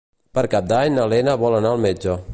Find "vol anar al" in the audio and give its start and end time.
1.45-1.85